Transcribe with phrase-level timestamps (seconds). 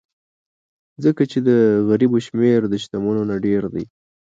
[1.03, 1.49] ځکه چې د
[1.89, 3.85] غریبو شمېر د شتمنو نه ډېر دی.